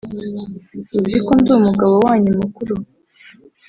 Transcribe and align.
uzi 0.97 1.17
ko 1.25 1.31
ndi 1.39 1.49
umugabo 1.59 1.93
wanyu 2.05 2.31
mukuru 2.39 2.75